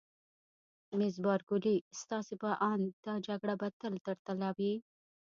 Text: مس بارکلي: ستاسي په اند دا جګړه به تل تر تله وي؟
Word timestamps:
مس 0.97 1.15
بارکلي: 1.25 1.75
ستاسي 2.01 2.35
په 2.43 2.51
اند 2.71 2.87
دا 3.05 3.15
جګړه 3.27 3.53
به 3.59 3.67
تل 3.79 3.93
تر 4.05 4.17
تله 4.25 4.49
وي؟ 4.57 4.73